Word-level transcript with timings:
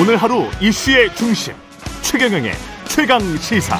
오늘 0.00 0.16
하루 0.16 0.44
이슈의 0.62 1.14
중심 1.14 1.52
최경영의 2.02 2.52
최강 2.86 3.20
시사. 3.20 3.76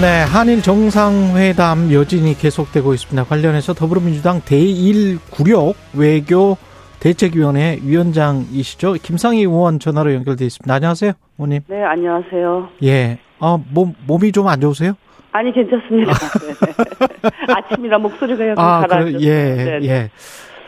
네, 0.00 0.22
한일 0.24 0.60
정상회담 0.62 1.92
여진이 1.92 2.34
계속되고 2.36 2.92
있습니다. 2.94 3.24
관련해서 3.24 3.74
더불어민주당 3.74 4.40
대1 4.40 5.18
구력 5.30 5.74
외교 5.94 6.56
대책위원회 7.00 7.78
위원장이시죠. 7.82 8.94
김상희 8.94 9.38
의원 9.40 9.78
전화로 9.78 10.12
연결돼 10.12 10.44
있습니다. 10.44 10.74
안녕하세요, 10.74 11.12
의원님. 11.38 11.60
네, 11.68 11.82
안녕하세요. 11.84 12.68
예. 12.82 13.18
아, 13.38 13.58
몸, 13.70 13.94
몸이 14.06 14.32
좀 14.32 14.48
안 14.48 14.60
좋으세요? 14.60 14.94
아니, 15.32 15.52
괜찮습니다. 15.52 16.12
네. 16.40 17.30
아침이라 17.54 17.98
목소리가 17.98 18.48
약간 18.48 18.64
아. 18.64 19.04
그, 19.04 19.20
예, 19.20 19.54
네, 19.54 19.78
네. 19.80 19.86
예. 19.88 20.10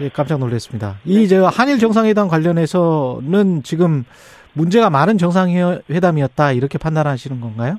예, 0.01 0.09
깜짝 0.09 0.39
놀랐습니다. 0.39 0.97
이, 1.05 1.27
저, 1.27 1.47
한일 1.47 1.79
정상회담 1.79 2.29
관련해서는 2.29 3.63
지금 3.65 4.05
문제가 4.53 4.91
많은 4.91 5.19
정상회담이었다, 5.19 6.53
이렇게 6.53 6.79
판단하시는 6.79 7.41
건가요? 7.41 7.77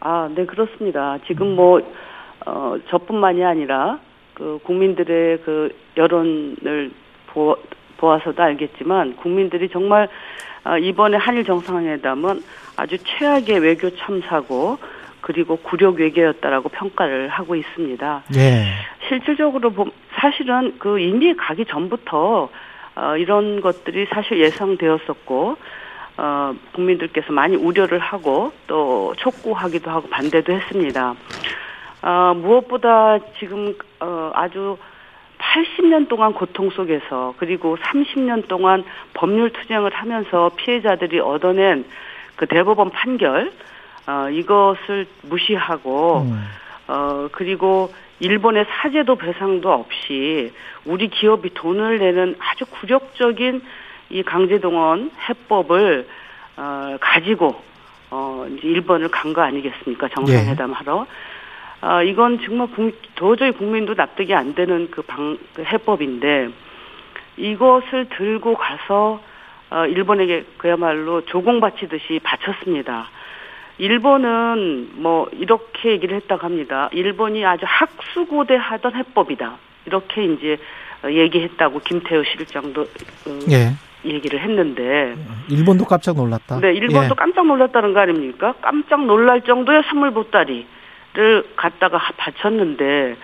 아, 0.00 0.28
네, 0.34 0.44
그렇습니다. 0.44 1.18
지금 1.26 1.56
뭐, 1.56 1.80
어, 2.46 2.74
저뿐만이 2.90 3.42
아니라, 3.44 3.98
그, 4.34 4.58
국민들의 4.64 5.42
그, 5.44 5.74
여론을 5.96 6.90
보, 7.28 7.56
보아서도 7.96 8.42
알겠지만, 8.42 9.16
국민들이 9.16 9.68
정말, 9.70 10.08
어, 10.64 10.76
이번에 10.76 11.16
한일 11.16 11.44
정상회담은 11.44 12.42
아주 12.76 12.98
최악의 12.98 13.60
외교 13.60 13.88
참사고, 13.96 14.78
그리고 15.22 15.56
굴욕 15.56 15.98
외교였다라고 15.98 16.68
평가를 16.68 17.28
하고 17.28 17.54
있습니다. 17.56 18.22
예. 18.36 18.64
실질적으로 19.08 19.70
보- 19.70 19.90
사실은 20.16 20.74
그 20.78 20.98
이미 20.98 21.34
가기 21.34 21.64
전부터 21.64 22.50
어, 22.94 23.16
이런 23.16 23.62
것들이 23.62 24.06
사실 24.10 24.38
예상되었었고 24.40 25.56
어, 26.18 26.54
국민들께서 26.72 27.32
많이 27.32 27.56
우려를 27.56 27.98
하고 27.98 28.52
또 28.66 29.14
촉구하기도 29.16 29.90
하고 29.90 30.08
반대도 30.10 30.52
했습니다. 30.52 31.14
어, 32.02 32.34
무엇보다 32.36 33.18
지금 33.38 33.74
어, 34.00 34.30
아주 34.34 34.76
80년 35.38 36.08
동안 36.08 36.32
고통 36.34 36.70
속에서 36.70 37.34
그리고 37.38 37.76
30년 37.78 38.46
동안 38.48 38.84
법률 39.14 39.50
투쟁을 39.50 39.90
하면서 39.94 40.50
피해자들이 40.56 41.20
얻어낸 41.20 41.84
그 42.36 42.46
대법원 42.46 42.90
판결 42.90 43.52
어, 44.06 44.28
이것을 44.30 45.06
무시하고 45.22 46.22
음. 46.22 46.44
어, 46.88 47.28
그리고 47.32 47.92
일본의 48.20 48.66
사제도 48.68 49.16
배상도 49.16 49.72
없이 49.72 50.52
우리 50.84 51.08
기업이 51.08 51.54
돈을 51.54 51.98
내는 51.98 52.36
아주 52.38 52.64
굴욕적인 52.66 53.62
이 54.10 54.22
강제동원 54.22 55.10
해법을 55.28 56.06
어, 56.56 56.96
가지고 57.00 57.60
어, 58.10 58.46
이제 58.50 58.68
일본을 58.68 59.08
간 59.08 59.32
거 59.32 59.40
아니겠습니까? 59.42 60.08
정상회담 60.08 60.72
하러. 60.72 61.06
어, 61.80 62.02
이건 62.02 62.38
정말 62.44 62.68
국, 62.68 62.92
도저히 63.14 63.50
국민도 63.52 63.94
납득이 63.94 64.34
안 64.34 64.54
되는 64.54 64.88
그 64.90 65.02
방, 65.02 65.38
그 65.54 65.64
해법인데 65.64 66.50
이것을 67.38 68.08
들고 68.10 68.54
가서 68.54 69.20
어, 69.70 69.86
일본에게 69.86 70.44
그야말로 70.58 71.24
조공 71.24 71.60
바치듯이 71.60 72.20
바쳤습니다. 72.22 73.08
일본은 73.78 74.90
뭐 74.94 75.28
이렇게 75.32 75.90
얘기를 75.92 76.16
했다고 76.16 76.44
합니다. 76.44 76.88
일본이 76.92 77.44
아주 77.44 77.64
학수고대 77.66 78.54
하던 78.56 78.94
해법이다. 78.94 79.56
이렇게 79.86 80.24
이제 80.24 80.58
어, 81.04 81.10
얘기했다고 81.10 81.80
김태우 81.80 82.22
실장도 82.24 82.82
어, 82.82 83.38
예. 83.50 83.72
얘기를 84.04 84.40
했는데 84.40 85.14
일본도 85.48 85.84
깜짝 85.86 86.16
놀랐다. 86.16 86.60
네, 86.60 86.72
일본도 86.74 87.04
예. 87.04 87.14
깜짝 87.16 87.46
놀랐다는 87.46 87.92
거 87.92 88.00
아닙니까? 88.00 88.54
깜짝 88.60 89.04
놀랄 89.06 89.40
정도의 89.42 89.82
선물 89.88 90.10
보따리를 90.12 90.64
갖다가 91.56 91.98
하- 91.98 92.12
바쳤는데 92.16 93.16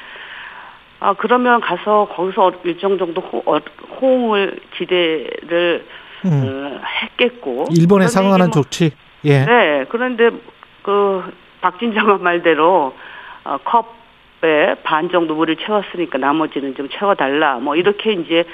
아 1.01 1.15
그러면 1.15 1.61
가서 1.61 2.09
거기서 2.13 2.53
일정 2.65 2.99
정도 2.99 3.21
호, 3.21 3.43
어, 3.47 3.61
호응을 4.01 4.59
기대를 4.77 5.87
음. 6.25 6.31
어, 6.81 6.81
했겠고 7.03 7.67
일본에 7.77 8.09
상응하는 8.09 8.47
뭐- 8.47 8.63
조치. 8.63 8.91
예. 9.25 9.45
네, 9.45 9.85
그런데 9.89 10.31
그 10.83 11.23
박진장관 11.61 12.23
말대로 12.23 12.95
어, 13.45 13.59
컵에 13.65 14.77
반 14.85 15.11
정도 15.11 15.35
물을 15.35 15.57
채웠으니까 15.57 16.19
나머지는 16.19 16.75
좀 16.77 16.89
채워달라. 16.89 17.57
뭐 17.59 17.75
이렇게 17.77 18.13
이제 18.13 18.45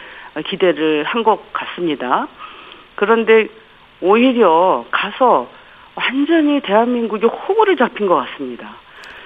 기대를 0.47 1.05
한 1.05 1.23
것 1.23 1.53
같습니다. 1.53 2.27
그런데 2.95 3.49
오히려 4.01 4.85
가서 4.91 5.49
완전히 5.95 6.61
대한민국이 6.61 7.27
호구를 7.27 7.77
잡힌 7.77 8.07
것 8.07 8.17
같습니다. 8.17 8.71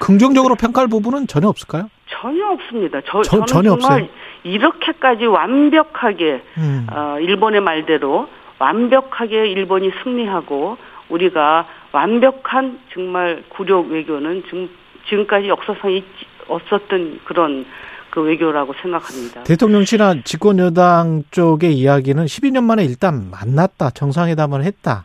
긍정적으로 0.01 0.55
평가할 0.55 0.89
부분은 0.89 1.27
전혀 1.27 1.49
없을까요? 1.49 1.91
전혀 2.07 2.47
없습니다. 2.49 3.01
저, 3.07 3.23
저- 3.23 3.45
전혀 3.47 3.71
정말 3.77 4.03
없어요? 4.03 4.09
이렇게까지 4.45 5.27
완벽하게 5.27 6.43
음. 6.59 6.87
어, 6.93 7.17
일본의 7.21 7.61
말대로 7.61 8.29
완벽하게 8.59 9.47
일본이 9.49 9.91
승리하고 10.03 10.77
우리가 11.09 11.67
완벽한 11.93 12.81
정말 12.93 13.45
굴욕 13.49 13.91
외교는 13.91 14.43
지금, 14.45 14.69
지금까지 15.09 15.49
역사상에 15.49 15.97
있지, 15.97 16.09
없었던 16.49 17.21
그런 17.25 17.65
그 18.11 18.23
외교라고 18.23 18.73
생각합니다. 18.81 19.43
대통령실이나 19.45 20.23
집권여당 20.25 21.25
쪽의 21.31 21.75
이야기는 21.75 22.25
12년 22.25 22.65
만에 22.65 22.85
일단 22.85 23.31
만났다. 23.31 23.91
정상회담을 23.91 24.65
했다. 24.65 25.05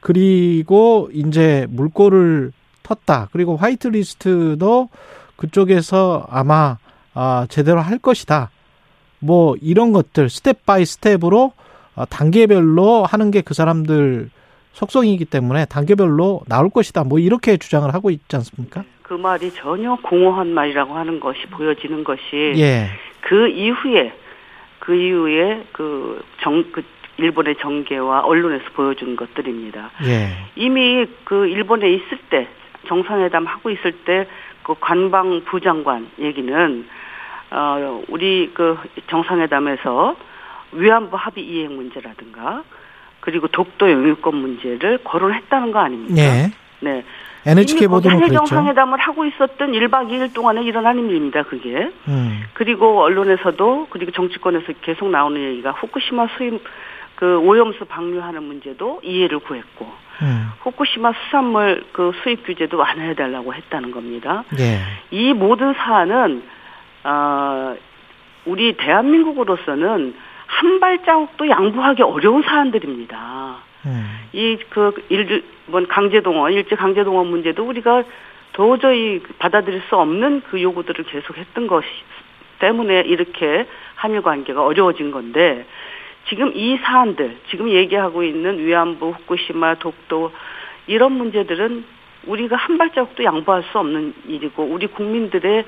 그리고 0.00 1.10
이제 1.12 1.66
물꼬를 1.70 2.52
텄다. 2.82 3.28
그리고 3.32 3.56
화이트리스트도 3.56 4.88
그쪽에서 5.36 6.26
아마 6.30 6.78
아, 7.14 7.46
제대로 7.50 7.80
할 7.80 7.98
것이다. 7.98 8.50
뭐 9.20 9.56
이런 9.60 9.92
것들 9.92 10.30
step 10.30 10.64
by 10.64 10.84
step으로 10.84 11.52
어, 11.96 12.04
단계별로 12.06 13.04
하는 13.04 13.30
게 13.30 13.42
그 13.42 13.54
사람들 13.54 14.30
속성이기 14.78 15.24
때문에 15.24 15.64
단계별로 15.66 16.42
나올 16.46 16.70
것이다. 16.70 17.02
뭐 17.02 17.18
이렇게 17.18 17.56
주장을 17.56 17.92
하고 17.92 18.10
있지 18.10 18.36
않습니까? 18.36 18.84
그 19.02 19.14
말이 19.14 19.50
전혀 19.52 19.96
공허한 19.96 20.54
말이라고 20.54 20.94
하는 20.94 21.18
것이 21.18 21.40
보여지는 21.50 22.04
것이 22.04 22.54
예. 22.56 22.86
그 23.22 23.48
이후에 23.48 24.12
그 24.78 24.94
이후에 24.94 25.64
그 25.72 26.22
정 26.42 26.62
그 26.72 26.82
일본의 27.20 27.56
정계와 27.60 28.20
언론에서 28.20 28.64
보여준 28.76 29.16
것들입니다. 29.16 29.90
예. 30.06 30.28
이미 30.54 31.04
그 31.24 31.48
일본에 31.48 31.90
있을 31.90 32.16
때 32.30 32.46
정상회담 32.86 33.44
하고 33.46 33.70
있을 33.70 33.92
때 34.04 34.26
그 34.62 34.74
관방 34.78 35.42
부 35.46 35.60
장관 35.60 36.08
얘기는 36.20 36.86
어 37.50 38.02
우리 38.08 38.50
그 38.54 38.76
정상회담에서 39.08 40.14
위안부 40.72 41.16
합의 41.16 41.42
이행 41.44 41.74
문제라든가 41.74 42.62
그리고 43.28 43.46
독도 43.48 43.90
영유권 43.90 44.34
문제를 44.34 45.00
거론했다는 45.04 45.70
거 45.70 45.80
아닙니까? 45.80 46.14
예. 46.16 46.50
네. 46.80 47.04
NHK 47.44 47.76
이미 47.76 47.86
거기 47.86 47.88
보도는 47.88 48.16
한일 48.16 48.28
그랬죠. 48.28 48.46
정상회담을 48.46 48.98
하고 48.98 49.26
있었던 49.26 49.72
1박 49.72 50.08
2일 50.08 50.32
동안에 50.32 50.62
일어난 50.62 50.98
일입니다. 50.98 51.42
그게. 51.42 51.90
음. 52.08 52.42
그리고 52.54 53.02
언론에서도 53.02 53.88
그리고 53.90 54.12
정치권에서 54.12 54.72
계속 54.80 55.10
나오는 55.10 55.38
얘기가 55.42 55.72
후쿠시마 55.72 56.28
수입 56.38 56.64
그 57.16 57.38
오염수 57.40 57.84
방류하는 57.84 58.42
문제도 58.44 58.98
이해를 59.02 59.40
구했고 59.40 59.86
음. 60.22 60.48
후쿠시마 60.60 61.12
수산물 61.12 61.84
그 61.92 62.12
수입 62.22 62.46
규제도 62.46 62.78
완화해 62.78 63.14
달라고 63.14 63.52
했다는 63.52 63.90
겁니다. 63.90 64.44
예. 64.58 64.80
이 65.10 65.34
모든 65.34 65.74
사안은 65.74 66.42
어 67.04 67.76
우리 68.46 68.74
대한민국으로서는 68.78 70.14
한 70.48 70.80
발자국도 70.80 71.48
양보하기 71.48 72.02
어려운 72.02 72.42
사안들입니다. 72.42 73.56
음. 73.86 74.18
이그 74.32 75.06
일본 75.08 75.86
강제동원 75.86 76.52
일제 76.52 76.74
강제동원 76.74 77.28
문제도 77.28 77.64
우리가 77.64 78.02
도저히 78.52 79.22
받아들일 79.38 79.82
수 79.88 79.96
없는 79.96 80.42
그 80.50 80.60
요구들을 80.60 81.04
계속했던 81.04 81.68
것이 81.68 81.86
때문에 82.58 83.02
이렇게 83.02 83.66
한일 83.94 84.22
관계가 84.22 84.64
어려워진 84.64 85.12
건데 85.12 85.64
지금 86.28 86.52
이 86.54 86.76
사안들 86.78 87.36
지금 87.50 87.70
얘기하고 87.70 88.24
있는 88.24 88.58
위안부 88.58 89.10
후쿠시마 89.10 89.76
독도 89.76 90.32
이런 90.86 91.12
문제들은 91.12 91.84
우리가 92.26 92.56
한 92.56 92.78
발자국도 92.78 93.22
양보할 93.22 93.62
수 93.70 93.78
없는 93.78 94.14
일이고 94.26 94.64
우리 94.64 94.86
국민들의 94.88 95.64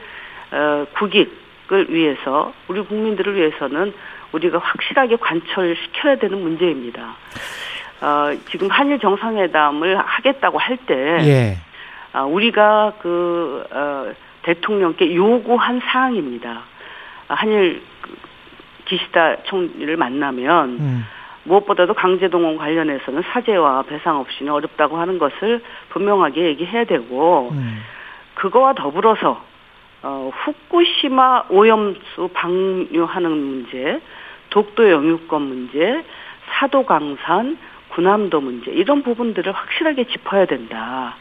어, 0.52 0.86
국익을 0.94 1.86
위해서 1.90 2.52
우리 2.66 2.80
국민들을 2.82 3.36
위해서는 3.36 3.92
우리가 4.32 4.58
확실하게 4.58 5.16
관철시켜야 5.16 6.16
되는 6.16 6.40
문제입니다. 6.40 7.16
어, 8.00 8.30
지금 8.50 8.68
한일 8.70 8.98
정상회담을 8.98 9.98
하겠다고 9.98 10.58
할 10.58 10.76
때, 10.78 10.94
예. 10.94 11.58
아, 12.12 12.22
우리가 12.22 12.94
그, 13.00 13.64
어, 13.70 14.12
대통령께 14.42 15.14
요구한 15.14 15.80
사항입니다. 15.84 16.62
아, 17.28 17.34
한일 17.34 17.82
그 18.00 18.16
기시다 18.86 19.42
총리를 19.44 19.96
만나면, 19.96 20.68
음. 20.80 21.06
무엇보다도 21.44 21.94
강제동원 21.94 22.56
관련해서는 22.58 23.22
사죄와 23.32 23.82
배상 23.82 24.18
없이는 24.18 24.52
어렵다고 24.52 24.98
하는 24.98 25.18
것을 25.18 25.62
분명하게 25.88 26.42
얘기해야 26.44 26.84
되고 26.84 27.50
음. 27.52 27.82
그거와 28.34 28.74
더불어서 28.74 29.42
어, 30.02 30.30
후쿠시마 30.34 31.44
오염수 31.50 32.30
방류하는 32.32 33.30
문제, 33.30 34.00
독도 34.50 34.90
영유권 34.90 35.42
문제, 35.42 36.04
사도 36.52 36.84
강산, 36.84 37.56
군함도 37.94 38.40
문제 38.40 38.70
이런 38.70 39.02
부분들을 39.02 39.52
확실하게 39.52 40.04
짚어야 40.08 40.46
된다. 40.46 41.16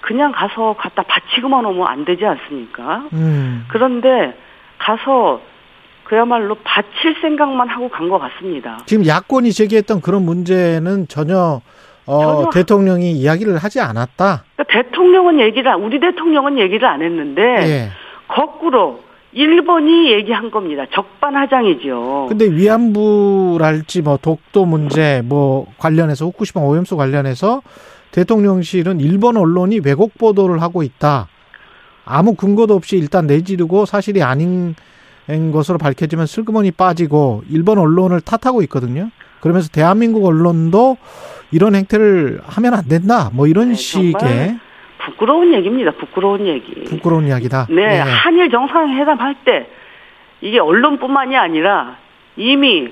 그냥 0.00 0.32
가서 0.32 0.74
갖다 0.78 1.02
바치고만 1.02 1.64
오면 1.66 1.86
안 1.86 2.04
되지 2.04 2.24
않습니까? 2.24 3.04
음. 3.12 3.64
그런데 3.68 4.34
가서 4.78 5.42
그야말로 6.04 6.56
바칠 6.64 7.14
생각만 7.20 7.68
하고 7.68 7.88
간 7.88 8.08
것 8.08 8.18
같습니다. 8.18 8.78
지금 8.86 9.06
야권이 9.06 9.52
제기했던 9.52 10.00
그런 10.00 10.22
문제는 10.24 11.06
전혀 11.08 11.60
어, 12.06 12.20
전혀- 12.22 12.50
대통령이 12.50 13.12
이야기를 13.12 13.58
하지 13.58 13.80
않았다. 13.80 14.44
그러니까 14.56 14.64
대통령은 14.64 15.38
얘기를 15.38 15.70
안- 15.70 15.80
우리 15.82 16.00
대통령은 16.00 16.58
얘기를 16.58 16.88
안 16.88 17.02
했는데 17.02 17.42
예. 17.42 17.88
거꾸로 18.26 19.02
일본이 19.32 20.12
얘기한 20.12 20.50
겁니다. 20.50 20.84
적반하장이죠. 20.92 22.26
근데 22.28 22.46
위안부랄지 22.46 24.02
뭐 24.02 24.18
독도 24.20 24.64
문제 24.64 25.22
뭐 25.24 25.66
관련해서 25.78 26.24
후쿠시마 26.26 26.64
오염수 26.64 26.96
관련해서 26.96 27.62
대통령실은 28.10 28.98
일본 29.00 29.36
언론이 29.36 29.80
왜곡 29.84 30.18
보도를 30.18 30.60
하고 30.62 30.82
있다. 30.82 31.28
아무 32.04 32.34
근거도 32.34 32.74
없이 32.74 32.96
일단 32.96 33.28
내지르고 33.28 33.86
사실이 33.86 34.22
아닌 34.22 34.74
것으로 35.52 35.78
밝혀지면 35.78 36.26
슬그머니 36.26 36.72
빠지고 36.72 37.42
일본 37.48 37.78
언론을 37.78 38.20
탓하고 38.20 38.62
있거든요. 38.62 39.10
그러면서 39.40 39.68
대한민국 39.68 40.24
언론도 40.24 40.96
이런 41.52 41.76
행태를 41.76 42.40
하면 42.44 42.74
안 42.74 42.88
된다. 42.88 43.30
뭐 43.32 43.46
이런 43.46 43.68
네, 43.68 43.74
식의 43.74 44.58
부끄러운 45.04 45.52
얘기입니다. 45.54 45.90
부끄러운 45.92 46.46
얘기. 46.46 46.84
부끄러운 46.84 47.26
이야기다. 47.26 47.66
네, 47.70 47.82
예. 47.82 47.98
한일 48.00 48.50
정상회담 48.50 49.18
할 49.18 49.34
때 49.44 49.66
이게 50.42 50.58
언론뿐만이 50.58 51.36
아니라 51.36 51.96
이미 52.36 52.88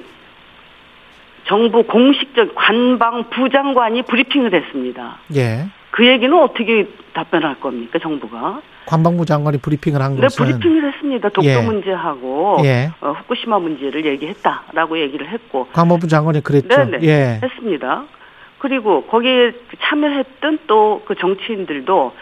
정부 1.47 1.83
공식적 1.85 2.55
관방 2.55 3.31
부장관이 3.31 4.03
브리핑을 4.03 4.53
했습니다. 4.55 5.19
예. 5.35 5.67
그 5.91 6.07
얘기는 6.07 6.33
어떻게 6.39 6.87
답변할 7.15 7.59
겁니까, 7.61 7.99
정부가? 7.99 8.61
관방부 8.87 9.25
장관이 9.27 9.59
브리핑을 9.59 10.01
한 10.01 10.15
네, 10.17 10.23
것은 10.23 10.45
브리핑을 10.47 10.93
했습니다. 10.93 11.29
독도 11.31 11.49
예. 11.49 11.61
문제하고 11.63 12.59
예. 12.65 12.91
어, 13.01 13.13
후쿠시마 13.19 13.59
문제를 13.59 14.05
얘기했다라고 14.05 14.99
얘기를 15.01 15.29
했고 15.29 15.67
관방부 15.73 16.07
장관이 16.09 16.43
그랬죠. 16.43 16.69
네네. 16.69 16.99
예. 17.03 17.41
했습니다. 17.43 18.05
그리고 18.59 19.05
거기에 19.05 19.53
참여했던 19.81 20.59
또 20.67 21.03
그 21.07 21.15
정치인들도 21.15 22.15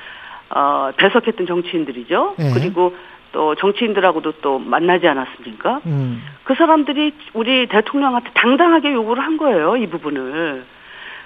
어, 0.51 0.93
배석했던 0.97 1.47
정치인들이죠. 1.47 2.37
예. 2.39 2.51
그리고 2.55 2.95
또 3.33 3.55
정치인들하고도 3.57 4.33
또 4.41 4.59
만나지 4.59 5.09
않았습니까? 5.09 5.81
음. 5.87 6.23
그 6.45 6.55
사람들이 6.55 7.13
우리 7.35 7.67
대통령한테 7.67 8.31
당당하게 8.35 8.93
요구를 8.93 9.23
한 9.23 9.37
거예요, 9.37 9.77
이 9.77 9.89
부분을. 9.89 10.65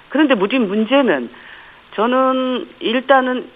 그런데 0.09 0.33
우리 0.33 0.59
문제는 0.59 1.29
저는 1.95 2.67
일단은 2.79 3.47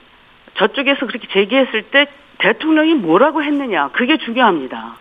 저쪽에서 0.54 1.08
그렇게 1.08 1.28
제기했을 1.32 1.82
때 1.84 2.08
대통령이 2.38 2.94
뭐라고 2.94 3.44
했느냐, 3.44 3.90
그게 3.90 4.18
중요합니다. 4.18 4.98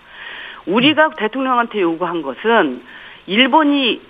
우리가 0.67 1.11
대통령한테 1.11 1.81
요구한 1.83 2.23
것은 2.23 2.83
일본이 3.27 4.01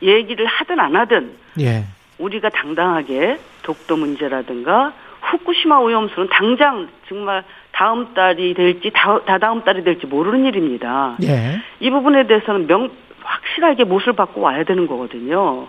얘기를 0.00 0.46
하든 0.46 0.80
안 0.80 0.96
하든 0.96 1.41
예. 1.60 1.84
우리가 2.18 2.48
당당하게 2.50 3.38
독도 3.62 3.96
문제라든가 3.96 4.92
후쿠시마 5.20 5.78
오염수는 5.78 6.28
당장 6.30 6.88
정말 7.08 7.44
다음 7.72 8.12
달이 8.14 8.54
될지 8.54 8.90
다, 8.94 9.20
다다음 9.24 9.62
달이 9.62 9.84
될지 9.84 10.06
모르는 10.06 10.44
일입니다. 10.46 11.16
예. 11.22 11.60
이 11.80 11.90
부분에 11.90 12.26
대해서는 12.26 12.66
명 12.66 12.90
확실하게 13.22 13.84
못을 13.84 14.12
받고 14.14 14.40
와야 14.40 14.64
되는 14.64 14.86
거거든요. 14.86 15.66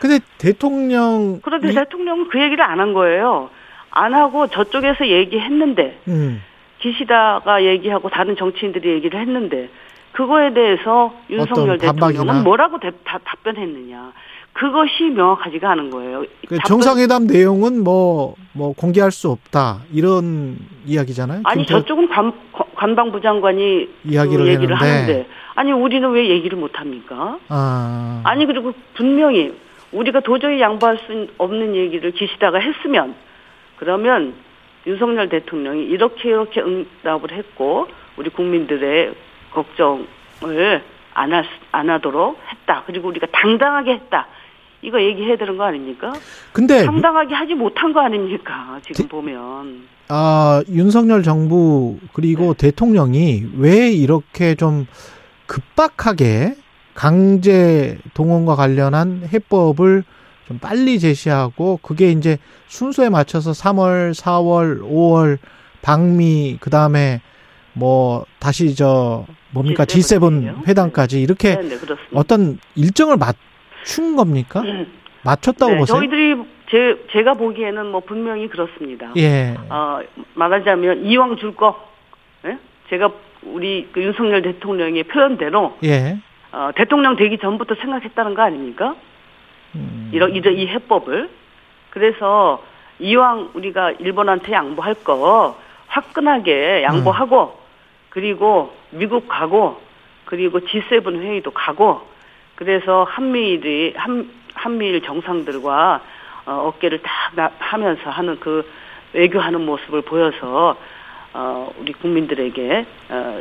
근데 0.00 0.18
대통령 0.38 1.40
그런데 1.42 1.70
이- 1.70 1.74
대통령은 1.74 2.28
그 2.28 2.40
얘기를 2.40 2.64
안 2.64 2.80
한 2.80 2.92
거예요. 2.92 3.50
안 3.90 4.14
하고 4.14 4.46
저쪽에서 4.46 5.06
얘기했는데 5.06 5.98
음. 6.08 6.42
기시다가 6.78 7.62
얘기하고 7.64 8.08
다른 8.08 8.36
정치인들이 8.36 8.88
얘기를 8.90 9.20
했는데 9.20 9.68
그거에 10.12 10.52
대해서 10.52 11.14
윤석열? 11.30 11.78
대통령은 11.78 12.44
뭐라고 12.44 12.78
대- 12.80 12.90
다- 13.04 13.18
답변했느냐. 13.24 14.12
그것이 14.52 15.04
명확하지가 15.04 15.70
않은 15.72 15.90
거예요. 15.90 16.24
그 16.46 16.58
정상회담 16.66 17.26
내용은 17.26 17.82
뭐, 17.82 18.34
뭐, 18.52 18.74
공개할 18.74 19.10
수 19.10 19.30
없다. 19.30 19.80
이런 19.92 20.56
이야기잖아요. 20.84 21.40
아니 21.44 21.64
저쪽은 21.66 22.08
관, 22.08 22.32
관방부 22.74 23.20
장관이 23.20 23.88
이야기를 24.04 24.44
그 24.44 24.50
얘기를 24.52 24.76
했는데. 24.80 25.12
하는데 25.12 25.28
아니 25.54 25.72
우리는 25.72 26.10
왜 26.10 26.28
얘기를 26.28 26.58
못 26.58 26.78
합니까? 26.78 27.38
아. 27.48 28.20
아니 28.24 28.44
그리고 28.46 28.72
분명히 28.94 29.54
우리가 29.90 30.20
도저히 30.20 30.60
양보할 30.60 30.98
수 31.06 31.28
없는 31.38 31.74
얘기를 31.74 32.10
기시다가 32.12 32.58
했으면 32.58 33.14
그러면 33.76 34.34
윤석열 34.86 35.28
대통령이 35.28 35.82
이렇게 35.84 36.28
이렇게 36.30 36.60
응답을 36.60 37.32
했고 37.32 37.86
우리 38.16 38.30
국민들의 38.30 39.14
걱정을 39.52 40.82
안, 41.14 41.32
할, 41.32 41.44
수- 41.44 41.50
안 41.72 41.90
하도록 41.90 42.38
했다. 42.50 42.82
그리고 42.86 43.08
우리가 43.08 43.26
당당하게 43.32 43.92
했다. 43.92 44.26
이거 44.82 45.00
얘기해야 45.00 45.36
되는 45.36 45.56
거 45.56 45.64
아닙니까? 45.64 46.12
근데, 46.52 46.84
당당하게 46.84 47.34
하지 47.34 47.54
못한 47.54 47.92
거 47.92 48.00
아닙니까? 48.00 48.80
지금 48.82 48.94
네. 48.94 49.02
대- 49.04 49.08
보면. 49.08 49.82
아, 50.08 50.62
윤석열 50.68 51.22
정부, 51.22 51.98
그리고 52.12 52.52
네. 52.54 52.66
대통령이 52.70 53.44
왜 53.56 53.90
이렇게 53.92 54.54
좀 54.56 54.86
급박하게 55.46 56.56
강제 56.94 57.98
동원과 58.14 58.56
관련한 58.56 59.22
해법을 59.32 60.02
좀 60.48 60.58
빨리 60.58 60.98
제시하고, 60.98 61.78
그게 61.80 62.10
이제 62.10 62.38
순서에 62.66 63.08
맞춰서 63.08 63.52
3월, 63.52 64.12
4월, 64.14 64.82
5월, 64.82 65.38
방미, 65.82 66.58
그 66.60 66.70
다음에 66.70 67.20
뭐, 67.72 68.26
다시 68.40 68.74
저, 68.74 69.24
뭡니까, 69.52 69.84
G7 69.84 70.18
G7 70.18 70.42
이요? 70.42 70.62
회담까지 70.66 71.22
이렇게 71.22 71.54
네, 71.56 71.68
네. 71.68 71.78
어떤 72.14 72.58
일정을 72.74 73.16
맞 73.16 73.36
춘 73.84 74.16
겁니까? 74.16 74.62
맞췄다고 75.24 75.72
네, 75.72 75.78
보세요? 75.78 75.98
저희들이 75.98 76.42
제, 76.70 77.04
제가 77.12 77.34
보기에는 77.34 77.92
뭐 77.92 78.00
분명히 78.00 78.48
그렇습니다. 78.48 79.12
예. 79.16 79.54
어, 79.68 80.00
말하자면 80.34 81.04
이왕 81.04 81.36
줄 81.36 81.54
거, 81.54 81.88
예? 82.46 82.58
제가 82.88 83.10
우리 83.42 83.88
그 83.92 84.02
윤석열 84.02 84.42
대통령의 84.42 85.04
표현대로 85.04 85.76
예. 85.84 86.18
어, 86.52 86.70
대통령 86.74 87.16
되기 87.16 87.38
전부터 87.38 87.74
생각했다는 87.76 88.34
거 88.34 88.42
아닙니까? 88.42 88.96
음. 89.74 90.10
이런 90.12 90.34
이런 90.34 90.54
이 90.54 90.66
해법을 90.66 91.30
그래서 91.90 92.62
이왕 92.98 93.50
우리가 93.54 93.92
일본한테 93.92 94.52
양보할 94.52 94.94
거 94.94 95.58
화끈하게 95.88 96.82
양보하고 96.84 97.58
그리고 98.10 98.72
미국 98.90 99.28
가고 99.28 99.80
그리고 100.24 100.60
G7 100.60 101.20
회의도 101.20 101.50
가고 101.50 102.11
그래서 102.54 103.04
한미일이 103.08 103.94
한 103.96 104.30
한미일 104.54 105.02
정상들과 105.02 106.02
어, 106.46 106.52
어깨를 106.74 107.00
딱 107.02 107.10
나- 107.34 107.50
하면서 107.58 108.10
하는 108.10 108.38
그 108.40 108.64
외교하는 109.12 109.64
모습을 109.64 110.02
보여서 110.02 110.76
어, 111.34 111.72
우리 111.78 111.92
국민들에게 111.92 112.86
어, 113.10 113.40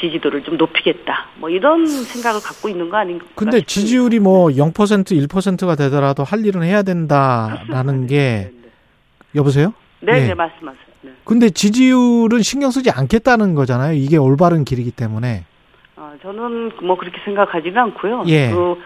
지지도를 0.00 0.42
좀 0.42 0.56
높이겠다. 0.56 1.26
뭐 1.36 1.50
이런 1.50 1.86
생각을 1.86 2.40
갖고 2.40 2.68
있는 2.68 2.88
거 2.90 2.96
아닌가? 2.96 3.24
근데 3.34 3.58
싶습니다. 3.60 3.66
지지율이 3.86 4.18
뭐 4.20 4.48
0% 4.48 4.72
1%가 5.28 5.76
되더라도 5.76 6.24
할 6.24 6.44
일은 6.44 6.62
해야 6.62 6.82
된다라는 6.82 8.06
게 8.06 8.50
네, 8.52 8.70
여보세요? 9.34 9.72
네, 10.00 10.14
예. 10.22 10.26
네, 10.28 10.34
말씀하세요. 10.34 10.84
네. 11.02 11.12
근데 11.24 11.50
지지율은 11.50 12.42
신경 12.42 12.70
쓰지 12.70 12.90
않겠다는 12.90 13.54
거잖아요. 13.54 13.94
이게 13.94 14.16
올바른 14.16 14.64
길이기 14.64 14.90
때문에. 14.90 15.44
어, 16.24 16.32
저는 16.32 16.72
뭐 16.82 16.96
그렇게 16.96 17.20
생각하지는 17.24 17.78
않고요. 17.78 18.24
예. 18.26 18.50
그, 18.50 18.80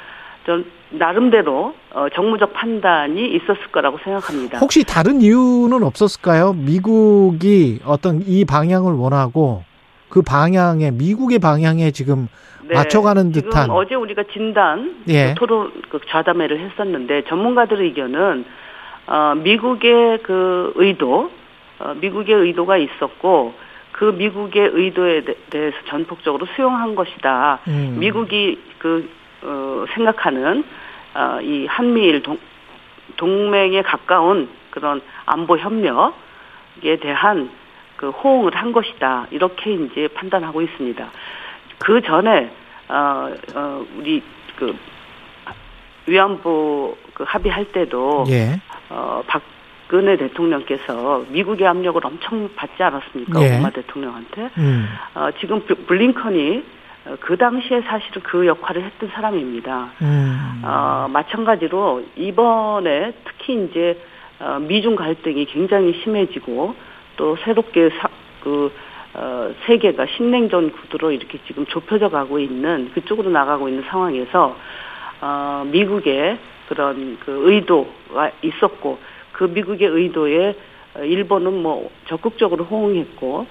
전 0.45 0.65
나름대로 0.91 1.75
어, 1.93 2.07
정무적 2.15 2.53
판단이 2.55 3.35
있었을 3.35 3.69
거라고 3.71 3.99
생각합니다. 4.03 4.59
혹시 4.59 4.85
다른 4.85 5.21
이유는 5.21 5.83
없었을까요? 5.83 6.55
미국이 6.55 7.81
어떤 7.85 8.23
이 8.27 8.45
방향을 8.45 8.95
원하고 8.95 9.63
그 10.09 10.23
방향에 10.23 10.91
미국의 10.91 11.39
방향에 11.39 11.91
지금 11.91 12.29
맞춰가는 12.73 13.27
네. 13.27 13.33
지금 13.33 13.51
듯한. 13.51 13.71
어제 13.71 13.95
우리가 13.95 14.25
진단 14.33 15.05
예. 15.09 15.35
그 15.35 15.35
토론 15.35 15.73
그 15.91 16.01
좌담회를 16.09 16.61
했었는데 16.61 17.25
전문가들 17.29 17.83
의견은 17.83 18.47
어, 19.07 19.35
미국의 19.37 20.23
그 20.23 20.73
의도, 20.77 21.31
어, 21.79 21.95
미국의 22.01 22.35
의도가 22.35 22.79
있었고 22.79 23.53
그 23.99 24.05
미국의 24.05 24.71
의도에 24.75 25.23
대- 25.25 25.35
대해서 25.51 25.77
전폭적으로 25.89 26.47
수용한 26.55 26.95
것이다. 26.95 27.59
음. 27.67 27.97
미국이 27.99 28.61
그 28.79 29.11
어, 29.43 29.85
생각하는 29.93 30.63
어, 31.15 31.41
이 31.43 31.67
한미일 31.67 32.23
동, 32.23 32.39
동맹에 33.17 33.83
가까운 33.83 34.49
그런 34.71 35.03
안보 35.27 35.59
협력에 35.59 36.97
대한 37.01 37.51
그 37.97 38.11
호응을 38.11 38.55
한 38.55 38.71
것이다 38.71 39.27
이렇게 39.33 39.73
이제 39.75 40.07
판단하고 40.15 40.63
있습니다. 40.63 41.05
그 41.79 42.01
전에 42.01 42.53
어, 42.89 43.33
어 43.57 43.85
우리 43.97 44.23
그 44.55 44.77
위안부 46.07 46.97
그 47.15 47.25
합의할 47.27 47.65
때도 47.73 48.27
예. 48.29 48.61
어 48.91 49.23
박 49.27 49.43
근혜 49.89 50.17
대통령께서 50.17 51.25
미국의 51.31 51.67
압력을 51.67 52.01
엄청 52.05 52.49
받지 52.55 52.83
않았습니까? 52.83 53.41
예. 53.43 53.55
오바마 53.55 53.71
대통령한테. 53.71 54.51
음. 54.59 54.87
어 55.15 55.31
지금 55.41 55.65
블- 55.67 55.77
블링컨이 55.87 56.63
어, 57.07 57.17
그 57.21 57.37
당시에 57.37 57.81
사실은 57.83 58.23
그 58.23 58.47
역할을 58.47 58.83
했던 58.85 59.09
사람입니다. 59.13 59.91
음. 60.03 60.61
어, 60.63 61.09
마찬가지로 61.11 62.05
이번에 62.17 63.13
특히 63.25 63.65
이제 63.65 63.99
어, 64.41 64.59
미중 64.61 64.95
갈등이 64.95 65.47
굉장히 65.47 65.99
심해지고 66.05 66.75
또 67.17 67.37
새롭게 67.45 67.89
사, 67.99 68.09
그 68.45 68.71
어, 69.15 69.51
세계가 69.67 70.05
신냉전 70.17 70.71
구도로 70.71 71.13
이렇게 71.13 71.39
지금 71.47 71.65
좁혀져 71.67 72.11
가고 72.11 72.39
있는 72.39 72.91
그쪽으로 72.93 73.31
나가고 73.31 73.69
있는 73.69 73.83
상황에서 73.89 74.55
어, 75.23 75.67
미국의 75.67 76.39
그런 76.69 77.17
그 77.25 77.51
의도가 77.51 78.31
있었고 78.43 78.99
그 79.39 79.45
미국의 79.45 79.89
의도에 79.89 80.57
어, 80.97 81.05
일본은 81.05 81.63
뭐 81.63 81.89
적극적으로 82.09 82.65
호응했고 82.65 83.47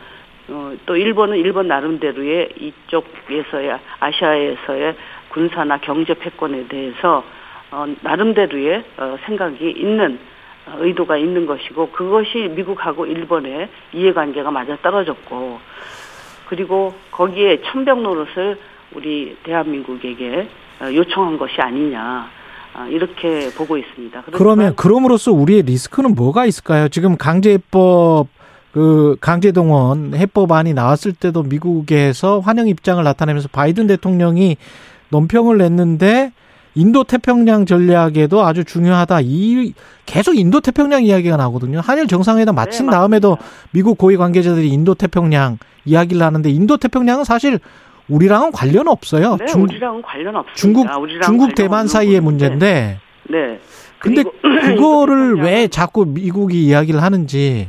어, 0.50 0.74
또 0.86 0.98
일본은 0.98 1.38
일본 1.38 1.70
나름대로의 1.70 2.50
이쪽에서의 2.60 3.80
아시아에서의 4.02 4.96
군사나 5.30 5.78
경제 5.78 6.14
패권에 6.14 6.68
대해서 6.68 7.24
어, 7.72 7.86
나름대로의 8.02 8.84
어, 8.98 9.18
생각이 9.26 9.72
있는 9.72 10.20
어, 10.66 10.76
의도가 10.80 11.16
있는 11.16 11.46
것이고 11.46 11.92
그것이 11.92 12.50
미국하고 12.54 13.06
일본의 13.06 13.70
이해관계가 13.94 14.52
맞아 14.52 14.76
떨어졌고 14.82 15.60
그리고 16.50 16.96
거기에 17.12 17.62
천병 17.62 18.04
노릇을 18.04 18.60
우리 18.94 19.38
대한민국에게 19.44 20.50
어, 20.82 20.94
요청한 20.94 21.38
것이 21.38 21.62
아니냐. 21.62 22.02
아, 22.02 22.37
이렇게 22.86 23.50
보고 23.56 23.78
있습니다. 23.78 24.22
그렇지만 24.22 24.38
그러면 24.38 24.76
그럼으로써 24.76 25.32
우리의 25.32 25.64
리스크는 25.64 26.14
뭐가 26.14 26.46
있을까요? 26.46 26.90
지금 26.90 27.18
강제해법 27.18 28.28
그 28.72 29.18
강제동원 29.20 30.14
해법안이 30.14 30.74
나왔을 30.74 31.14
때도 31.14 31.42
미국에서 31.44 32.40
환영 32.40 32.68
입장을 32.68 33.04
나타내면서 33.04 33.48
바이든 33.52 33.88
대통령이 33.88 34.58
논평을 35.10 35.58
냈는데 35.58 36.32
인도 36.76 37.04
태평양 37.04 37.66
전략에도 37.66 38.46
아주 38.46 38.64
중요하다. 38.64 39.22
이 39.24 39.74
계속 40.06 40.38
인도 40.38 40.62
태평양 40.62 41.04
이야기가 41.04 41.36
나오거든요. 41.36 41.80
한일 41.80 42.06
정상회담 42.06 42.54
마친 42.54 42.86
네, 42.86 42.92
다음에도. 42.92 43.40
미국 43.72 43.98
고위 43.98 44.16
관계자들이 44.16 44.70
인도 44.70 44.94
태평양 44.94 45.58
이야기를 45.86 46.22
하는데 46.22 46.48
인도 46.52 46.78
태평양은 46.78 47.24
사실 47.24 47.60
우리랑은 48.10 48.52
관련 48.52 48.88
없어요. 48.88 49.38
네, 49.38 49.46
중, 49.46 49.64
우리랑은 49.64 50.02
관련 50.02 50.36
없습니다. 50.36 50.56
중국 50.56 51.22
중국 51.22 51.56
대만 51.56 51.88
사이의. 51.88 52.22
문제인데 52.22 53.00
네. 53.24 53.60
근데 54.00 54.24
그거를 54.42 55.36
왜 55.36 55.68
자꾸 55.68 56.06
미국이 56.06 56.66
이야기를 56.66 57.02
하는지 57.02 57.68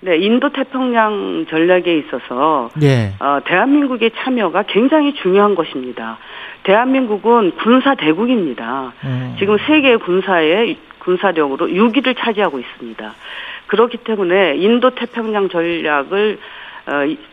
네, 0.00 0.18
인도 0.18 0.52
태평양 0.52 1.46
전략에 1.48 1.96
있어서 1.98 2.68
예. 2.82 3.14
어, 3.20 3.40
대한민국의 3.44 4.10
참여가 4.18 4.64
굉장히 4.64 5.14
중요한 5.14 5.54
것입니다. 5.54 6.18
대한민국은 6.64 7.52
군사 7.62 7.94
대국입니다. 7.94 8.92
음. 9.04 9.36
지금 9.38 9.56
세계 9.66 9.96
군사의 9.96 10.76
군사력으로 10.98 11.68
6위를 11.68 12.16
차지하고 12.18 12.58
있습니다. 12.58 13.14
그렇기 13.66 13.98
때문에 13.98 14.56
인도 14.56 14.90
태평양 14.90 15.48
전략을 15.48 16.38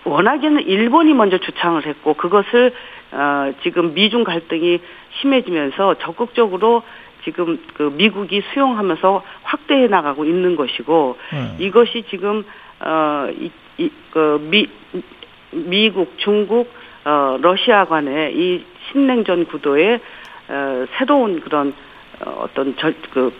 워낙에는 0.06 0.62
일본이 0.62 1.14
먼저 1.14 1.38
주창을 1.38 1.86
했고 1.86 2.14
그것을 2.14 2.74
어, 3.12 3.52
지금 3.64 3.94
미중 3.94 4.24
갈등이 4.24 4.80
심해지면서 5.20 5.96
적극적으로 5.96 6.84
지금 7.24 7.60
그 7.74 7.92
미국이 7.96 8.42
수용하면서 8.54 9.24
확대해 9.44 9.88
나가고 9.88 10.26
있는 10.26 10.56
것이고 10.56 11.18
음. 11.34 11.56
이것이 11.60 12.04
지금 12.10 12.46
어이이그미 12.80 14.68
미국, 15.52 16.18
중국, 16.18 16.72
어 17.04 17.38
러시아 17.42 17.86
간의 17.86 18.36
이 18.36 18.66
신냉전 18.92 19.46
구도의 19.48 20.00
어 20.48 20.86
새로운 20.98 21.42
그런 21.42 21.74
어, 22.26 22.44
어떤 22.44 22.76
절 22.78 22.96
그 23.12 23.34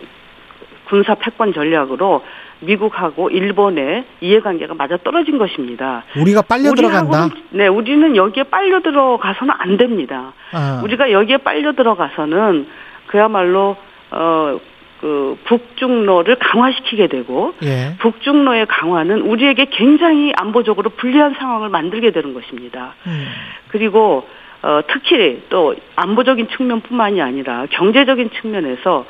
군사 0.92 1.14
패권 1.14 1.54
전략으로 1.54 2.22
미국하고 2.62 3.30
일본의 3.30 4.04
이해관계가 4.20 4.74
맞아 4.74 4.96
떨어진 4.98 5.38
것입니다. 5.38 6.04
우리가 6.16 6.42
빨려 6.42 6.72
들어간다. 6.72 7.26
우리하고는- 7.28 7.42
네, 7.50 7.66
우리는 7.66 8.16
여기에 8.16 8.44
빨려 8.44 8.80
들어가서는 8.80 9.54
안 9.58 9.76
됩니다. 9.76 10.32
아. 10.52 10.80
우리가 10.84 11.12
여기에 11.12 11.38
빨려 11.38 11.72
들어가서는 11.72 12.66
그야말로 13.06 13.76
어 14.10 14.58
그 15.02 15.36
북중로를 15.46 16.36
강화시키게 16.36 17.08
되고 17.08 17.54
예. 17.64 17.96
북중로의 17.98 18.66
강화는 18.66 19.22
우리에게 19.22 19.64
굉장히 19.64 20.32
안보적으로 20.36 20.90
불리한 20.90 21.34
상황을 21.40 21.70
만들게 21.70 22.12
되는 22.12 22.32
것입니다. 22.34 22.94
음. 23.08 23.26
그리고 23.66 24.28
어, 24.62 24.80
특히 24.86 25.42
또 25.48 25.74
안보적인 25.96 26.46
측면뿐만이 26.56 27.20
아니라 27.20 27.66
경제적인 27.70 28.30
측면에서 28.40 29.04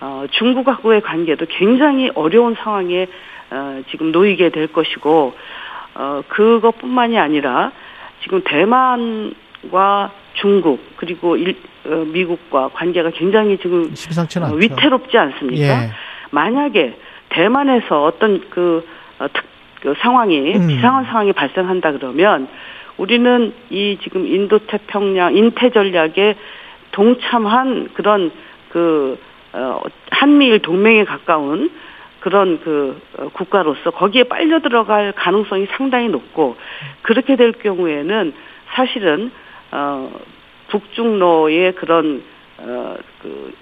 어, 0.00 0.24
중국하고의 0.30 1.00
관계도 1.00 1.46
굉장히 1.48 2.10
어려운 2.14 2.54
상황에 2.54 3.06
어, 3.50 3.82
지금 3.90 4.12
놓이게 4.12 4.50
될 4.50 4.66
것이고 4.68 5.34
어, 5.94 6.22
그것뿐만이 6.28 7.18
아니라 7.18 7.72
지금 8.22 8.42
대만과 8.44 10.12
중국 10.34 10.80
그리고 10.96 11.36
일, 11.36 11.56
어, 11.86 12.04
미국과 12.06 12.70
관계가 12.74 13.10
굉장히 13.10 13.58
지금 13.58 13.90
어. 14.52 14.56
위태롭지 14.56 15.16
않습니까? 15.16 15.84
예. 15.84 15.90
만약에 16.30 16.96
대만에서 17.30 18.04
어떤 18.04 18.42
그, 18.50 18.86
어, 19.18 19.26
특, 19.32 19.44
그 19.80 19.94
상황이 20.00 20.54
음. 20.54 20.68
비상한 20.68 21.04
상황이 21.04 21.32
발생한다 21.32 21.92
그러면 21.92 22.48
우리는 22.96 23.52
이 23.70 23.98
지금 24.02 24.26
인도 24.26 24.58
태평양 24.58 25.36
인태 25.36 25.70
전략에 25.70 26.34
동참한 26.92 27.90
그런 27.94 28.30
그 28.70 29.18
어, 29.52 29.80
한미일 30.10 30.60
동맹에 30.60 31.04
가까운 31.04 31.70
그런 32.20 32.60
그 32.60 33.00
어, 33.18 33.28
국가로서 33.28 33.90
거기에 33.92 34.24
빨려 34.24 34.60
들어갈 34.60 35.12
가능성이 35.12 35.66
상당히 35.76 36.08
높고 36.08 36.56
그렇게 37.02 37.36
될 37.36 37.52
경우에는 37.52 38.32
사실은 38.74 39.30
어 39.70 40.10
북중로의 40.68 41.76
그런 41.76 42.22
어그 42.58 43.54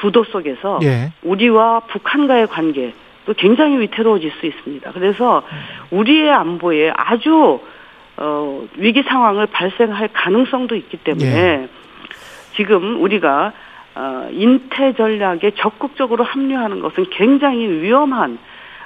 구도 0.00 0.24
속에서 0.24 0.80
예. 0.82 1.12
우리와 1.22 1.80
북한과의 1.80 2.48
관계도 2.48 3.34
굉장히 3.36 3.78
위태로워질 3.78 4.32
수 4.40 4.46
있습니다. 4.46 4.90
그래서 4.92 5.44
우리의 5.90 6.30
안보에 6.32 6.92
아주 6.96 7.60
어 8.16 8.66
위기 8.76 9.02
상황을 9.02 9.46
발생할 9.46 10.08
가능성도 10.12 10.74
있기 10.74 10.96
때문에 10.96 11.26
예. 11.26 11.68
지금 12.56 13.00
우리가 13.00 13.52
어 13.96 14.28
인태 14.32 14.94
전략에 14.96 15.52
적극적으로 15.56 16.24
합류하는 16.24 16.80
것은 16.80 17.06
굉장히 17.10 17.68
위험한 17.68 18.38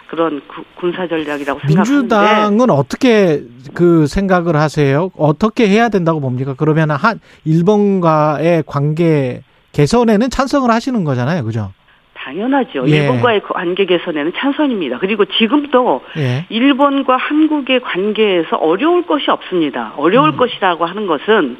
그런 0.09 0.41
구- 0.47 0.65
군사 0.75 1.07
전략이라고 1.07 1.61
생각하는데 1.61 1.77
민주당은 1.93 2.71
어떻게 2.71 3.43
그 3.75 4.07
생각을 4.07 4.57
하세요? 4.57 5.11
어떻게 5.17 5.69
해야 5.69 5.89
된다고 5.89 6.21
봅니까? 6.21 6.55
그러면 6.57 6.91
한 6.91 7.21
일본과의 7.45 8.65
관계 8.67 9.43
개선에는 9.73 10.31
찬성을 10.31 10.71
하시는 10.71 11.05
거잖아요, 11.05 11.45
그죠? 11.45 11.73
당연하죠. 12.15 12.89
예. 12.89 12.97
일본과의 12.97 13.43
관계 13.43 13.87
개선에는 13.87 14.33
찬성입니다. 14.37 14.99
그리고 14.99 15.25
지금도 15.25 16.03
예. 16.19 16.47
일본과 16.49 17.17
한국의 17.17 17.81
관계에서 17.81 18.57
어려울 18.57 19.07
것이 19.07 19.31
없습니다. 19.31 19.95
어려울 19.97 20.31
음. 20.31 20.37
것이라고 20.37 20.85
하는 20.85 21.07
것은 21.07 21.59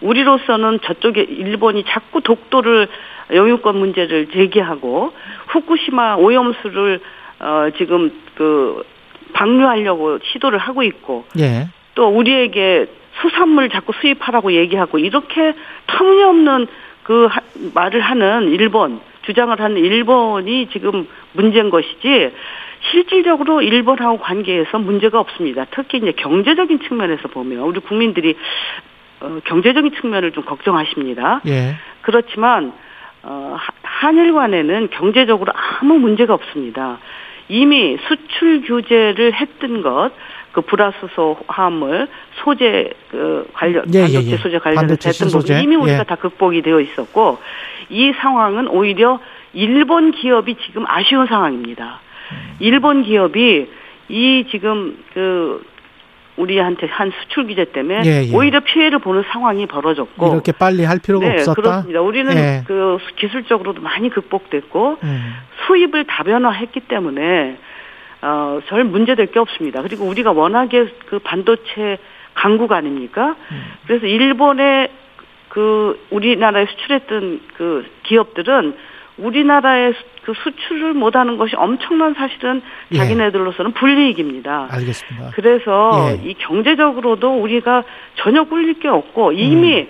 우리로서는 0.00 0.80
저쪽에 0.82 1.22
일본이 1.22 1.84
자꾸 1.86 2.20
독도를 2.20 2.88
영유권 3.32 3.76
문제를 3.78 4.28
제기하고 4.30 5.12
후쿠시마 5.48 6.16
오염수를 6.16 7.00
어 7.40 7.68
지금 7.78 8.10
그 8.34 8.84
방류하려고 9.32 10.18
시도를 10.24 10.58
하고 10.58 10.82
있고 10.82 11.24
예. 11.38 11.68
또 11.94 12.08
우리에게 12.08 12.86
수산물 13.20 13.68
자꾸 13.68 13.92
수입하라고 14.00 14.52
얘기하고 14.52 14.98
이렇게 14.98 15.54
터무니없는 15.86 16.66
그 17.02 17.26
하- 17.26 17.40
말을 17.74 18.00
하는 18.00 18.48
일본 18.50 19.00
주장을 19.22 19.58
하는 19.60 19.76
일본이 19.76 20.68
지금 20.72 21.06
문제인 21.32 21.70
것이지 21.70 22.32
실질적으로 22.90 23.60
일본하고 23.60 24.18
관계에서 24.18 24.78
문제가 24.78 25.20
없습니다. 25.20 25.66
특히 25.70 25.98
이제 25.98 26.12
경제적인 26.12 26.80
측면에서 26.80 27.28
보면 27.28 27.58
우리 27.60 27.80
국민들이 27.80 28.36
어, 29.20 29.40
경제적인 29.44 29.92
측면을 30.00 30.32
좀 30.32 30.44
걱정하십니다. 30.44 31.40
예. 31.46 31.76
그렇지만 32.02 32.72
어, 33.22 33.56
하- 33.58 33.72
한일 33.82 34.32
간에는 34.32 34.88
경제적으로 34.90 35.52
아무 35.54 35.98
문제가 35.98 36.34
없습니다. 36.34 36.98
이미 37.48 37.98
수출 38.08 38.62
규제를 38.62 39.34
했던 39.34 39.82
것, 39.82 40.12
그 40.52 40.62
불화수소 40.62 41.38
화물 41.48 42.08
소재 42.42 42.90
그 43.10 43.48
관련 43.52 43.84
예, 43.94 43.98
예, 43.98 44.02
반도체 44.04 44.30
예. 44.32 44.36
소재 44.38 44.58
관련해서 44.58 45.08
했던. 45.08 45.28
부분 45.28 45.62
이미 45.62 45.76
우리가 45.76 45.98
예. 46.00 46.02
다 46.04 46.14
극복이 46.16 46.62
되어 46.62 46.80
있었고 46.80 47.38
이 47.88 48.12
상황은 48.12 48.68
오히려 48.68 49.20
일본 49.52 50.12
기업이 50.12 50.56
지금 50.66 50.84
아쉬운 50.86 51.26
상황입니다. 51.26 52.00
음. 52.32 52.56
일본 52.60 53.02
기업이 53.02 53.68
이 54.08 54.44
지금 54.50 54.96
그 55.12 55.62
우리한테 56.40 56.86
한 56.86 57.12
수출 57.20 57.46
규제 57.46 57.64
때문에 57.64 58.02
예, 58.04 58.24
예. 58.26 58.34
오히려 58.34 58.60
피해를 58.60 58.98
보는 58.98 59.24
상황이 59.32 59.66
벌어졌고 59.66 60.32
이렇게 60.32 60.52
빨리 60.52 60.84
할 60.84 60.98
필요가 60.98 61.26
네, 61.28 61.34
없었다. 61.34 61.54
그렇습니다. 61.54 62.00
우리는 62.00 62.36
예. 62.36 62.62
그 62.66 62.98
기술적으로도 63.16 63.80
많이 63.80 64.10
극복됐고 64.10 64.98
음. 65.02 65.34
수입을 65.66 66.04
다변화했기 66.04 66.80
때문에 66.80 67.58
어, 68.22 68.60
별 68.68 68.84
문제될 68.84 69.26
게 69.26 69.38
없습니다. 69.38 69.82
그리고 69.82 70.04
우리가 70.04 70.32
워낙에 70.32 70.86
그 71.06 71.18
반도체 71.20 71.98
강국 72.34 72.72
아닙니까? 72.72 73.36
음. 73.50 73.62
그래서 73.86 74.06
일본에 74.06 74.90
그 75.48 75.98
우리나라에 76.10 76.66
수출했던 76.66 77.40
그 77.56 77.86
기업들은 78.04 78.74
우리나라에 79.20 79.92
수- 79.92 79.98
그 80.24 80.32
수출을 80.42 80.94
못하는 80.94 81.36
것이 81.38 81.54
엄청난 81.56 82.14
사실은 82.14 82.62
예. 82.92 82.96
자기네들로서는 82.98 83.72
불이익입니다. 83.72 84.68
알겠습니다. 84.70 85.30
그래서 85.34 86.10
예. 86.22 86.28
이 86.28 86.34
경제적으로도 86.34 87.40
우리가 87.42 87.84
전혀 88.16 88.44
꿀릴 88.44 88.80
게 88.80 88.88
없고 88.88 89.32
이미 89.32 89.80
음. 89.82 89.88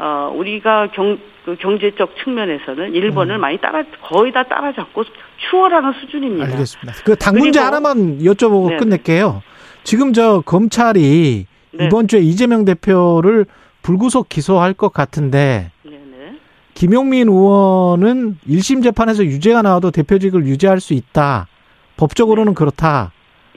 어 0.00 0.32
우리가 0.34 0.88
경, 0.92 1.18
그 1.44 1.56
경제적 1.56 2.14
측면에서는 2.22 2.94
일본을 2.94 3.36
음. 3.36 3.40
많이 3.40 3.58
따라 3.58 3.82
거의 4.02 4.32
다 4.32 4.42
따라잡고 4.44 5.04
추월하는 5.50 5.92
수준입니다. 6.00 6.44
알겠습니다. 6.46 7.02
그 7.04 7.16
당 7.16 7.34
문제 7.36 7.58
하나만 7.58 8.18
여쭤보고 8.20 8.70
네, 8.70 8.76
끝낼게요. 8.76 9.42
지금 9.82 10.12
저 10.12 10.40
검찰이 10.44 11.46
네. 11.72 11.86
이번 11.86 12.06
주에 12.08 12.20
이재명 12.20 12.64
대표를 12.64 13.46
불구속 13.82 14.28
기소할 14.28 14.74
것 14.74 14.92
같은데 14.92 15.38
네네. 15.38 15.70
김용민 16.78 17.26
의원은 17.26 18.36
1심 18.48 18.84
재판에서 18.84 19.24
유죄가 19.24 19.62
나와도 19.62 19.90
대표직을 19.90 20.46
유지할 20.46 20.78
수 20.78 20.94
있다. 20.94 21.48
법적으로는 21.96 22.54
그렇다. 22.54 23.10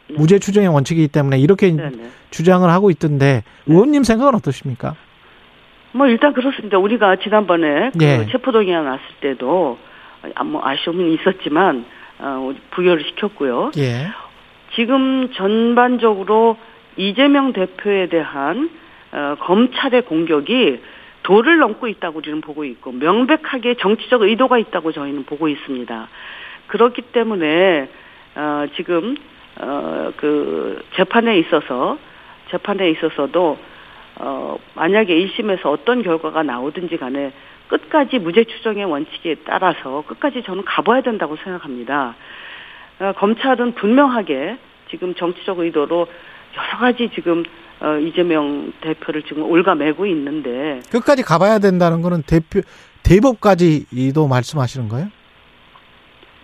네. 0.08 0.16
무죄 0.18 0.40
추정의 0.40 0.70
원칙이기 0.70 1.08
때문에 1.10 1.38
이렇게 1.38 1.70
네 1.70 1.92
네. 1.92 2.10
주장을 2.32 2.68
하고 2.68 2.90
있던데 2.90 3.44
의원님 3.68 4.04
생각은 4.04 4.34
어떠십니까? 4.34 4.96
뭐 5.92 6.08
일단 6.08 6.34
그렇습니다. 6.34 6.80
우리가 6.80 7.18
지난번에 7.18 7.92
그 7.96 8.04
예. 8.04 8.26
체포동의안 8.32 8.86
났을 8.86 9.04
때도 9.20 9.78
아, 10.34 10.44
뭐 10.44 10.66
아쉬움은 10.66 11.12
있었지만 11.12 11.86
어, 12.18 12.52
부여를 12.72 13.04
시켰고요. 13.04 13.74
예. 13.78 14.08
지금 14.76 15.32
전반적으로 15.34 16.58
이재명 16.98 17.54
대표에 17.54 18.10
대한 18.10 18.72
어, 19.12 19.36
검찰의 19.42 20.06
공격이 20.06 20.80
도를 21.24 21.60
넘고 21.60 21.88
있다고 21.88 22.20
우리는 22.20 22.42
보고 22.42 22.64
있고 22.64 22.92
명백하게 22.92 23.76
정치적 23.76 24.24
의도가 24.24 24.58
있다고 24.58 24.92
저희는 24.92 25.26
보고 25.26 25.48
있습니다. 25.48 26.08
그렇기 26.68 27.02
때문에 27.02 27.90
어, 28.36 28.66
지금 28.76 29.16
어, 29.60 30.12
그 30.18 30.84
재판에 30.96 31.38
있어서 31.40 31.98
재판에 32.50 32.90
있어서도 32.92 33.58
어, 34.20 34.58
만약에 34.76 35.14
1심에서 35.16 35.66
어떤 35.66 36.04
결과가 36.04 36.44
나오든지 36.44 36.98
간에 36.98 37.32
끝까지 37.68 38.20
무죄 38.20 38.44
추정의 38.44 38.86
원칙에 38.86 39.36
따라서 39.46 40.04
끝까지 40.08 40.44
저는 40.44 40.66
가봐야 40.66 41.02
된다고 41.02 41.38
생각합니다. 41.38 42.16
어, 43.00 43.14
검찰은 43.14 43.74
분명하게 43.76 44.58
지금 44.90 45.16
정치적 45.16 45.60
의도로 45.60 46.08
여러 46.58 46.78
가지 46.78 47.10
지금 47.14 47.44
어, 47.82 47.98
이재명 47.98 48.72
대표를 48.82 49.24
지금 49.24 49.44
올가매고 49.44 50.06
있는데 50.06 50.82
끝까지 50.92 51.24
가봐야 51.24 51.58
된다는 51.60 52.02
거는 52.02 52.22
대표 52.22 52.62
대법까지도 53.04 54.28
말씀하시는 54.28 54.88
거예요? 54.88 55.08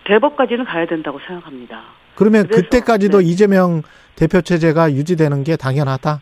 대법까지는 0.04 0.64
가야 0.64 0.86
된다고 0.86 1.20
생각합니다. 1.24 1.82
그러면 2.16 2.46
그래서, 2.46 2.62
그때까지도 2.62 3.20
네. 3.20 3.26
이재명 3.26 3.82
대표 4.16 4.40
체제가 4.40 4.90
유지되는 4.92 5.44
게 5.44 5.56
당연하다. 5.56 6.20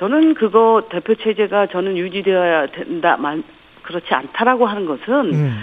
저는 0.00 0.34
그거 0.34 0.88
대표 0.90 1.14
체제가 1.14 1.68
저는 1.68 1.96
유지되어야 1.96 2.72
된다 2.72 3.16
만 3.16 3.44
그렇지 3.82 4.12
않다라고 4.12 4.66
하는 4.66 4.86
것은 4.86 5.34
음. 5.34 5.58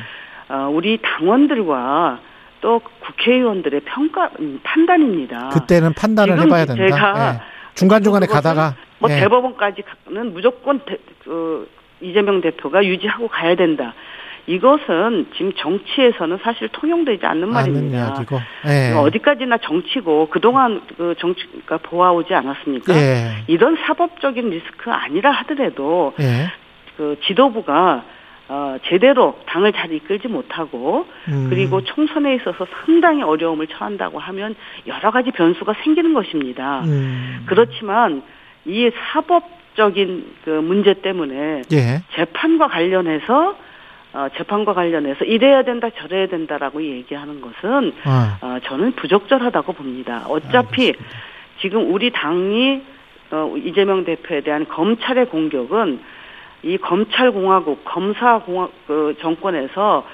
어, 0.50 0.70
우리 0.72 1.00
당원들과 1.02 2.20
또 2.62 2.80
국회의원들의 3.02 3.82
평가 3.82 4.32
음, 4.40 4.62
판단입니다. 4.64 5.50
그때는 5.50 5.94
판단을 5.94 6.40
해봐야 6.40 6.66
된다. 6.66 6.88
제가 6.88 7.34
예. 7.34 7.57
중간 7.78 8.04
중간에 8.04 8.26
그것은 8.26 8.42
가다가 8.44 8.76
뭐 9.00 9.10
예. 9.12 9.20
대법원까지는 9.20 10.34
무조건 10.34 10.80
대, 10.86 10.98
그 11.24 11.70
이재명 12.02 12.42
대표가 12.42 12.84
유지하고 12.84 13.28
가야 13.28 13.56
된다. 13.56 13.94
이것은 14.48 15.28
지금 15.36 15.52
정치에서는 15.58 16.40
사실 16.42 16.70
통용되지 16.70 17.26
않는 17.26 17.50
말입니다. 17.50 18.24
예. 18.68 18.94
어디까지나 18.94 19.58
정치고 19.58 20.30
그동안 20.30 20.82
그 20.98 21.16
정치가 21.20 21.78
보아오지 21.78 22.34
않았습니까? 22.34 22.96
예. 22.96 23.44
이런 23.48 23.78
사법적인 23.86 24.50
리스크 24.50 24.90
아니라 24.90 25.32
하더라도 25.32 26.13
예. 26.20 26.48
그 26.96 27.18
지도부가 27.26 28.04
어, 28.50 28.78
제대로 28.86 29.38
당을 29.46 29.74
잘 29.74 29.92
이끌지 29.92 30.28
못하고 30.28 31.06
음. 31.28 31.48
그리고 31.50 31.84
총선에 31.84 32.36
있어서 32.36 32.66
상당히 32.86 33.22
어려움을 33.22 33.68
처한다고 33.68 34.20
하면 34.20 34.56
여러 34.86 35.12
가지 35.12 35.32
변수가 35.32 35.76
생기는 35.84 36.14
것입니다. 36.14 36.84
음. 36.86 37.44
그렇지만 37.46 38.24
이 38.66 38.90
사법적인 39.12 40.36
그 40.46 40.50
문제 40.50 40.94
때문에 40.94 41.64
예. 41.74 42.02
재판과 42.16 42.68
관련해서 42.68 43.58
어, 44.14 44.28
재판과 44.38 44.74
관련해서 44.74 45.26
이래야 45.26 45.64
된다 45.64 45.90
저래야 45.90 46.28
된다라고 46.28 46.82
얘기하는 46.82 47.42
것은 47.42 47.94
어. 48.06 48.38
어, 48.42 48.60
저는 48.64 48.94
부적절하다고 48.94 49.74
봅니다. 49.74 50.24
어차피 50.28 50.88
알겠습니다. 50.88 51.06
지금 51.60 51.94
우리 51.94 52.12
당이 52.12 52.82
어, 53.32 53.54
이재명 53.58 54.06
대표에 54.06 54.42
대한 54.42 54.66
검찰의 54.68 55.26
공격은 55.26 56.00
이 56.63 56.78
검찰공화국 56.78 57.84
검사공화 57.86 58.70
그 58.88 59.15
정권에서 59.22 60.06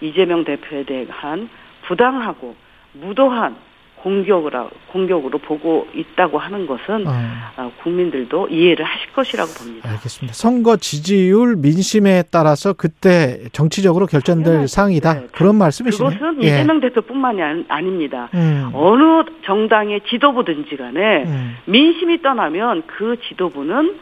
이재명 0.00 0.44
대표에 0.44 0.84
대한 0.84 1.48
부당하고 1.86 2.54
무도한 2.94 3.56
공격을 3.96 4.56
하- 4.56 4.70
공격으로 4.88 5.36
보고 5.40 5.86
있다고 5.94 6.38
하는 6.38 6.66
것은 6.66 7.06
어. 7.06 7.10
어, 7.58 7.70
국민들도 7.82 8.48
이해를 8.48 8.82
하실 8.82 9.12
것이라고 9.12 9.50
봅니다. 9.52 9.90
알겠습니다. 9.90 10.32
선거 10.32 10.78
지지율 10.78 11.56
민심에 11.56 12.22
따라서 12.30 12.72
그때 12.72 13.40
정치적으로 13.52 14.06
결정될. 14.06 14.68
사항이다. 14.68 15.14
네. 15.20 15.26
그런 15.32 15.56
말씀이시네요. 15.56 16.18
그것은 16.18 16.42
예. 16.42 16.46
이재명 16.46 16.80
대표뿐만이 16.80 17.66
아닙니다. 17.68 18.30
음. 18.32 18.70
어느 18.72 19.24
정당의 19.44 20.00
지도부든지 20.08 20.76
간에 20.78 21.24
음. 21.24 21.56
민심이 21.66 22.22
떠나면 22.22 22.84
그 22.86 23.16
지도부는 23.28 23.96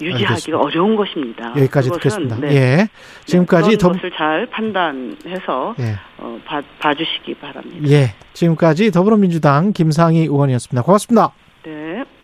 유지하기가 0.00 0.28
알겠습니다. 0.30 0.58
어려운 0.58 0.96
것입니다. 0.96 1.50
여기까지 1.56 1.90
듣겠습니다. 1.90 2.36
네. 2.36 2.54
예. 2.54 2.88
지금까지 3.26 3.70
네, 3.70 3.76
더 3.76 3.88
것을 3.88 4.10
잘 4.16 4.46
판단해서 4.46 5.74
예. 5.80 5.96
어, 6.18 6.38
봐, 6.44 6.62
봐주시기 6.78 7.34
바랍니다. 7.34 7.88
예. 7.88 8.14
지금까지 8.32 8.90
더불어민주당 8.90 9.72
김상희 9.72 10.20
의원이었습니다. 10.20 10.82
고맙습니다. 10.82 11.32